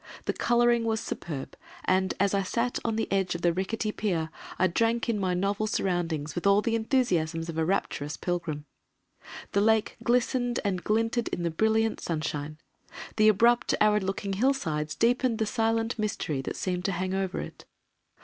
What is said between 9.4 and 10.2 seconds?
The Lake